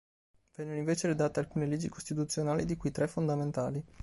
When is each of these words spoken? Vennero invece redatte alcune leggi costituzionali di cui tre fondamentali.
Vennero 0.55 0.79
invece 0.79 1.05
redatte 1.05 1.39
alcune 1.41 1.67
leggi 1.67 1.87
costituzionali 1.87 2.65
di 2.65 2.75
cui 2.75 2.89
tre 2.89 3.05
fondamentali. 3.07 3.85